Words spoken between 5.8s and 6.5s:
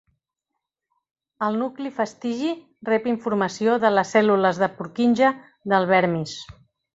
vermis.